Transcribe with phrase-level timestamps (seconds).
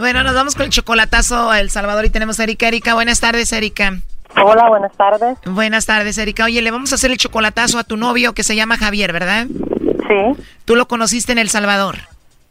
[0.00, 2.68] Bueno, nos vamos con el chocolatazo a El Salvador y tenemos a Erika.
[2.68, 3.98] Erika, buenas tardes, Erika.
[4.42, 5.36] Hola, buenas tardes.
[5.44, 6.46] Buenas tardes, Erika.
[6.46, 9.46] Oye, le vamos a hacer el chocolatazo a tu novio que se llama Javier, ¿verdad?
[9.46, 10.42] Sí.
[10.64, 11.96] ¿Tú lo conociste en El Salvador?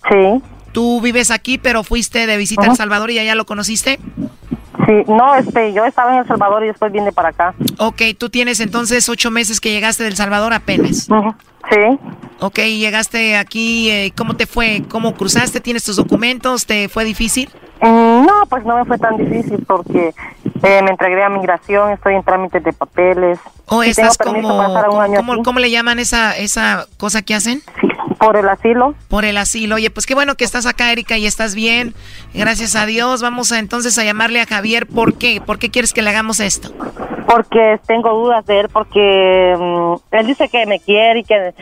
[0.08, 0.44] Sí.
[0.74, 4.00] ¿Tú vives aquí, pero fuiste de visita a El Salvador y allá lo conociste?
[4.86, 7.56] Sí, no, este, yo estaba en El Salvador y después vine para acá.
[7.80, 11.08] Ok, tú tienes entonces ocho meses que llegaste del Salvador apenas.
[11.70, 12.00] Sí.
[12.40, 14.84] Ok, llegaste aquí, eh, ¿cómo te fue?
[14.90, 15.60] ¿Cómo cruzaste?
[15.60, 16.66] ¿Tienes tus documentos?
[16.66, 17.50] ¿Te fue difícil?
[17.82, 20.14] Mm, no, pues no me fue tan difícil porque
[20.64, 23.40] eh, me entregué a migración, estoy en trámites de papeles.
[23.68, 25.44] ¿O estás permiso como, para estar un año ¿cómo, aquí.
[25.44, 27.62] cómo le llaman esa, esa cosa que hacen?
[28.18, 28.96] Por el asilo.
[29.08, 29.76] Por el asilo.
[29.76, 31.94] Oye, pues qué bueno que estás acá, Erika, y estás bien.
[32.34, 33.22] Gracias a Dios.
[33.22, 34.88] Vamos a entonces a llamarle a Javier.
[34.88, 35.42] ¿Por qué?
[35.46, 36.74] ¿Por qué quieres que le hagamos esto?
[37.30, 41.54] Porque tengo dudas de él, porque mm, él dice que me quiere y que,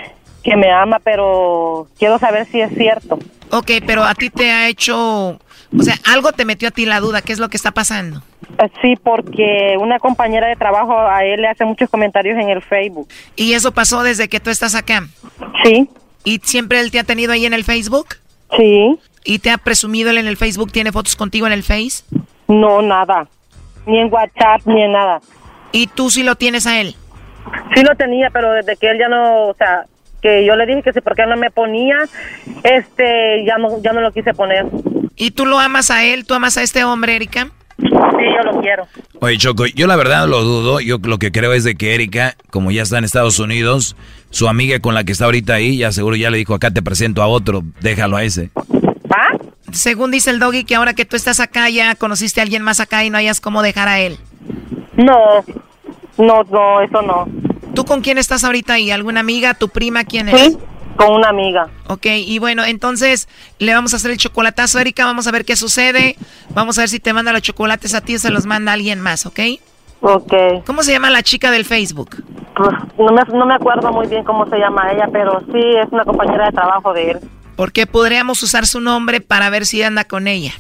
[0.42, 3.20] que me ama, pero quiero saber si es cierto.
[3.52, 5.38] Ok, pero a ti te ha hecho...
[5.78, 7.22] O sea, algo te metió a ti la duda.
[7.22, 8.22] ¿Qué es lo que está pasando?
[8.58, 12.62] Eh, Sí, porque una compañera de trabajo a él le hace muchos comentarios en el
[12.62, 13.10] Facebook.
[13.36, 15.06] ¿Y eso pasó desde que tú estás acá?
[15.66, 15.90] Sí.
[16.24, 18.16] ¿Y siempre él te ha tenido ahí en el Facebook?
[18.56, 18.98] Sí.
[19.26, 20.72] ¿Y te ha presumido él en el Facebook?
[20.72, 22.06] ¿Tiene fotos contigo en el Face?
[22.48, 23.28] No, nada.
[23.86, 25.20] Ni en WhatsApp, ni en nada.
[25.72, 26.96] ¿Y tú sí lo tienes a él?
[27.76, 29.86] Sí lo tenía, pero desde que él ya no, o sea,
[30.22, 31.98] que yo le dije que sí, porque él no me ponía,
[32.64, 34.66] este, ya no, ya no lo quise poner.
[35.16, 36.26] ¿Y tú lo amas a él?
[36.26, 37.50] ¿Tú amas a este hombre, Erika?
[37.78, 38.88] Sí, yo lo quiero.
[39.20, 40.80] Oye, Choco, yo la verdad lo dudo.
[40.80, 43.96] Yo lo que creo es de que Erika, como ya está en Estados Unidos,
[44.32, 46.82] su amiga con la que está ahorita ahí, ya seguro ya le dijo, acá te
[46.82, 48.50] presento a otro, déjalo a ese.
[49.10, 49.38] ¿Ah?
[49.72, 52.80] Según dice el doggy, que ahora que tú estás acá ya conociste a alguien más
[52.80, 54.18] acá y no hayas cómo dejar a él.
[54.98, 55.44] No,
[56.18, 57.28] no, no, eso no.
[57.74, 58.92] ¿Tú con quién estás ahorita ahí?
[58.92, 59.54] ¿Alguna amiga?
[59.54, 60.04] ¿Tu prima?
[60.04, 60.42] ¿Quién es?
[60.42, 60.58] Sí,
[60.96, 61.68] con una amiga.
[61.88, 65.06] Ok, y bueno, entonces le vamos a hacer el chocolatazo, Erika.
[65.06, 66.16] Vamos a ver qué sucede.
[66.56, 69.00] Vamos a ver si te manda los chocolates a ti o se los manda alguien
[69.00, 69.40] más, ¿ok?
[70.02, 70.34] Ok.
[70.66, 72.24] ¿Cómo se llama la chica del Facebook?
[72.56, 75.92] Pues, no, me, no me acuerdo muy bien cómo se llama ella, pero sí es
[75.92, 77.20] una compañera de trabajo de él.
[77.56, 80.54] Porque podríamos usar su nombre para ver si anda con ella.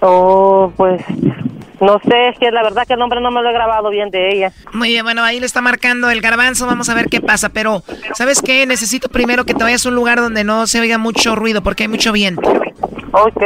[0.00, 1.04] Oh, pues
[1.80, 4.10] no sé, es que la verdad que el nombre no me lo he grabado bien
[4.10, 4.52] de ella.
[4.72, 7.82] Muy bien, bueno, ahí le está marcando el garbanzo, vamos a ver qué pasa, pero
[8.14, 8.66] ¿sabes qué?
[8.66, 11.84] Necesito primero que te vayas a un lugar donde no se oiga mucho ruido porque
[11.84, 12.50] hay mucho viento.
[13.12, 13.42] Ok.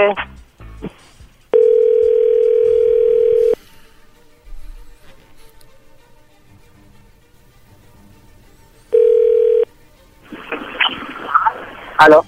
[11.98, 12.24] ¿Aló?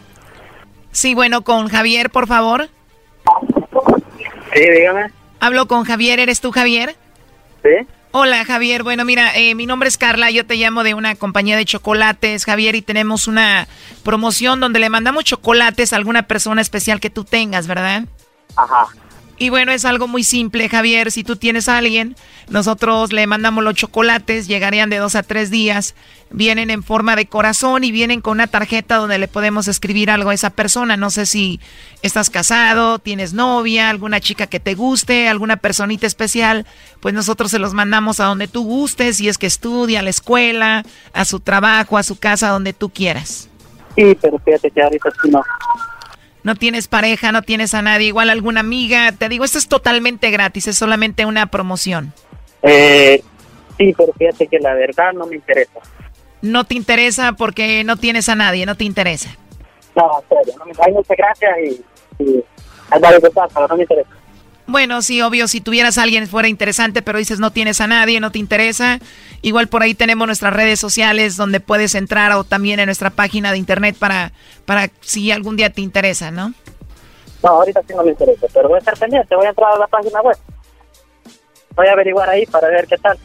[0.92, 2.68] Sí, bueno, con Javier, por favor.
[4.54, 5.15] Sí, dígame.
[5.40, 6.96] Hablo con Javier, ¿eres tú Javier?
[7.62, 7.86] Sí.
[8.12, 11.56] Hola Javier, bueno mira, eh, mi nombre es Carla, yo te llamo de una compañía
[11.56, 13.68] de chocolates, Javier, y tenemos una
[14.04, 18.04] promoción donde le mandamos chocolates a alguna persona especial que tú tengas, ¿verdad?
[18.56, 18.86] Ajá.
[19.38, 21.12] Y bueno, es algo muy simple, Javier.
[21.12, 22.16] Si tú tienes a alguien,
[22.48, 25.94] nosotros le mandamos los chocolates, llegarían de dos a tres días,
[26.30, 30.30] vienen en forma de corazón y vienen con una tarjeta donde le podemos escribir algo
[30.30, 30.96] a esa persona.
[30.96, 31.60] No sé si
[32.00, 36.64] estás casado, tienes novia, alguna chica que te guste, alguna personita especial,
[37.00, 40.10] pues nosotros se los mandamos a donde tú gustes, si es que estudia, a la
[40.10, 40.82] escuela,
[41.12, 43.50] a su trabajo, a su casa, donde tú quieras.
[43.96, 45.42] Sí, pero fíjate que ahorita sí no.
[46.46, 49.10] No tienes pareja, no tienes a nadie, igual alguna amiga.
[49.10, 52.12] Te digo, esto es totalmente gratis, es solamente una promoción.
[52.62, 53.20] Eh,
[53.76, 55.80] sí, pero fíjate que la verdad no me interesa.
[56.42, 59.30] No te interesa porque no tienes a nadie, no te interesa.
[59.96, 62.44] No, serio, no me, hay muchas gracias y, y
[63.00, 64.10] varios pero no me interesa.
[64.66, 68.18] Bueno, sí, obvio, si tuvieras a alguien fuera interesante, pero dices no tienes a nadie,
[68.18, 68.98] no te interesa.
[69.42, 73.52] Igual por ahí tenemos nuestras redes sociales donde puedes entrar o también en nuestra página
[73.52, 74.32] de internet para,
[74.64, 76.52] para si algún día te interesa, ¿no?
[77.42, 79.78] No, ahorita sí no me interesa, pero voy a estar pendiente, voy a entrar a
[79.78, 80.36] la página web.
[81.76, 83.18] Voy a averiguar ahí para ver qué tal.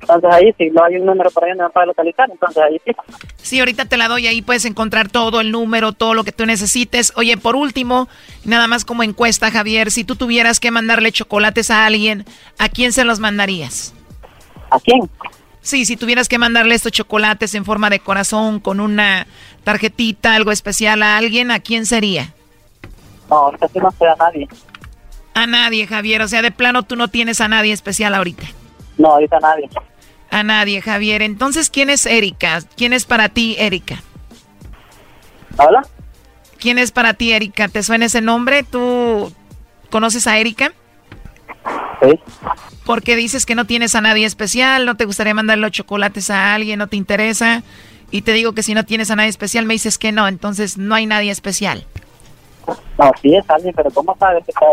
[0.00, 2.80] Entonces ahí, si no hay un número por ahí donde me puede localizar, entonces ahí
[2.84, 2.92] sí.
[3.36, 6.46] Sí, ahorita te la doy, ahí puedes encontrar todo, el número, todo lo que tú
[6.46, 7.12] necesites.
[7.16, 8.08] Oye, por último,
[8.44, 12.24] nada más como encuesta, Javier, si tú tuvieras que mandarle chocolates a alguien,
[12.58, 13.94] ¿a quién se los mandarías?
[14.70, 15.08] ¿A quién?
[15.60, 19.26] Sí, si tuvieras que mandarle estos chocolates en forma de corazón, con una
[19.64, 22.32] tarjetita, algo especial a alguien, ¿a quién sería?
[23.28, 24.48] No, ahorita sí no sé a nadie.
[25.34, 26.22] A nadie, Javier.
[26.22, 28.46] O sea, de plano tú no tienes a nadie especial ahorita.
[28.96, 29.68] No, ahorita a nadie.
[30.30, 31.22] A nadie, Javier.
[31.22, 32.60] Entonces, ¿quién es Erika?
[32.76, 34.02] ¿Quién es para ti, Erika?
[35.56, 35.86] ¿Hola?
[36.58, 37.68] ¿Quién es para ti, Erika?
[37.68, 38.62] ¿Te suena ese nombre?
[38.62, 39.32] ¿Tú
[39.90, 40.72] conoces a Erika?
[42.02, 42.18] Sí.
[42.84, 46.54] Porque dices que no tienes a nadie especial, no te gustaría mandarle los chocolates a
[46.54, 47.62] alguien, no te interesa.
[48.10, 50.78] Y te digo que si no tienes a nadie especial, me dices que no, entonces
[50.78, 51.86] no hay nadie especial.
[52.98, 54.66] No, sí es alguien, pero ¿cómo sabes que está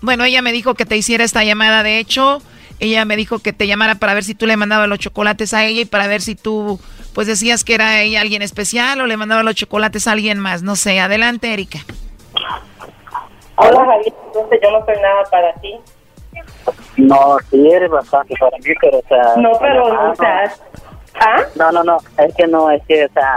[0.00, 2.42] Bueno, ella me dijo que te hiciera esta llamada, de hecho,
[2.80, 5.64] ella me dijo que te llamara para ver si tú le mandabas los chocolates a
[5.64, 6.80] ella y para ver si tú,
[7.14, 10.62] pues decías que era ella alguien especial o le mandaba los chocolates a alguien más.
[10.62, 11.80] No sé, adelante, Erika.
[13.56, 14.14] Hola, Javier.
[14.26, 15.74] Entonces yo no soy nada para ti.
[16.96, 19.36] No, sí eres bastante para mí, pero o sea...
[19.36, 20.52] No, pero, o sea...
[21.20, 21.42] ¿Ah?
[21.56, 23.36] No, no, no, es que no, es que, o sea,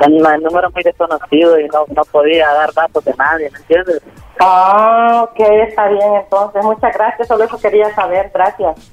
[0.00, 4.02] el, número muy desconocido y no, no podía dar datos de nadie, ¿me entiendes?
[4.40, 6.64] Ah, ok, está bien entonces.
[6.64, 8.92] Muchas gracias, solo eso quería saber, gracias.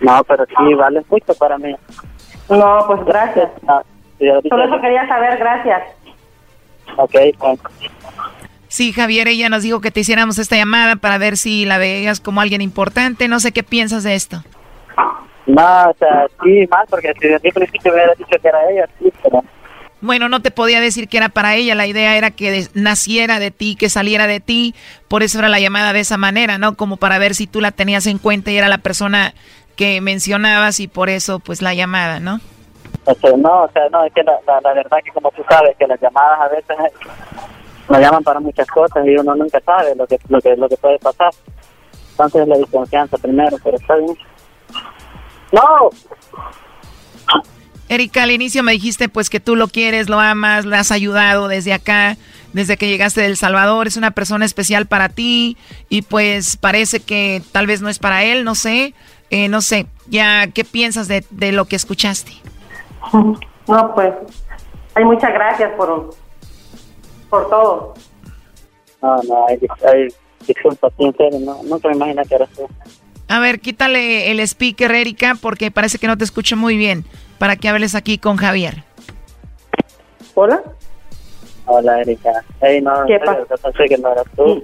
[0.00, 1.74] No, pero sí, vale mucho para mí.
[2.48, 3.50] No, pues gracias.
[4.48, 5.82] solo eso quería saber, gracias.
[6.96, 7.60] Ok, pues.
[8.68, 12.20] Sí, Javier, ella nos dijo que te hiciéramos esta llamada para ver si la veías
[12.20, 13.28] como alguien importante.
[13.28, 14.42] No sé qué piensas de esto.
[15.46, 18.88] No, o sea, sí, más, porque si desde el principio hubiera dicho que era ella,
[18.98, 19.42] sí, pero...
[20.02, 23.52] Bueno, no te podía decir que era para ella, la idea era que naciera de
[23.52, 24.74] ti, que saliera de ti,
[25.06, 26.76] por eso era la llamada de esa manera, ¿no?
[26.76, 29.32] Como para ver si tú la tenías en cuenta y era la persona
[29.76, 32.40] que mencionabas y por eso pues la llamada, ¿no?
[33.04, 34.38] O sea, no, o sea, no, es que la,
[34.74, 36.76] verdad que como tú sabes que las llamadas a veces
[37.88, 40.76] nos llaman para muchas cosas y uno nunca sabe lo que lo que lo que
[40.78, 41.32] puede pasar.
[42.10, 44.18] Entonces la desconfianza primero, pero está bien.
[45.52, 45.90] No.
[47.92, 51.46] Erika, al inicio me dijiste pues que tú lo quieres, lo amas, le has ayudado
[51.48, 52.16] desde acá,
[52.52, 55.56] desde que llegaste del Salvador, es una persona especial para ti
[55.88, 58.94] y pues parece que tal vez no es para él, no sé,
[59.30, 62.32] eh, no sé, ya, ¿qué piensas de, de lo que escuchaste?
[63.68, 64.12] No, pues,
[64.96, 66.10] hay muchas gracias por,
[67.30, 67.94] por todo.
[69.00, 69.56] No, no, hay,
[69.86, 70.08] hay
[70.44, 72.66] disculpas, no, no te imaginas que eras tú.
[73.28, 77.04] A ver, quítale el speaker, Erika, porque parece que no te escucho muy bien
[77.42, 78.84] para que hables aquí con Javier.
[80.34, 80.62] Hola.
[81.66, 82.44] Hola, Erika.
[82.60, 83.56] Hey, no, ¿Qué pasa?
[83.60, 84.62] Pensé que no eras tú.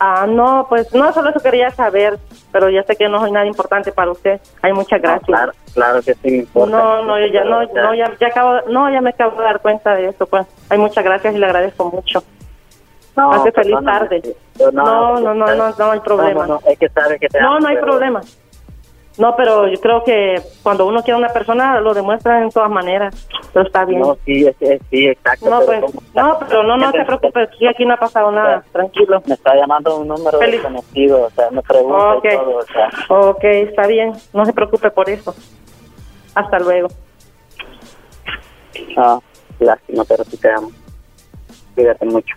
[0.00, 2.18] Ah, no, pues no, solo eso quería saber,
[2.50, 4.40] pero ya sé que no soy nada importante para usted.
[4.62, 5.26] Hay muchas gracias.
[5.26, 6.76] claro, claro que sí me importa.
[6.76, 9.94] No, no, ya no, no, ya, ya acabo, no, ya me acabo de dar cuenta
[9.94, 10.44] de eso, pues.
[10.70, 12.24] Hay muchas gracias y le agradezco mucho.
[13.16, 14.36] No, Hace feliz tarde.
[14.58, 16.48] No, no, no, no, no, hay problema.
[16.48, 18.22] No, es que sabe que te No, no hay problema.
[19.18, 22.70] No, pero yo creo que cuando uno quiere a una persona lo demuestra en todas
[22.70, 23.28] maneras.
[23.52, 24.00] Pero está bien.
[24.00, 24.46] No, sí,
[24.90, 25.50] sí, exacto.
[25.50, 27.48] No, pero, pues, no, pero no, no se preocupe.
[27.68, 28.62] aquí no ha pasado nada.
[28.72, 29.20] Tranquilo.
[29.26, 31.22] Me está llamando un número desconocido.
[31.22, 32.34] O sea, me pregunta okay.
[32.34, 32.58] y todo.
[32.58, 32.90] O sea.
[33.08, 34.12] Ok, está bien.
[34.32, 35.34] No se preocupe por eso.
[36.34, 36.88] Hasta luego.
[38.96, 39.18] Ah,
[39.58, 40.70] lástima, pero sí te amo.
[41.74, 42.36] Cuídate mucho.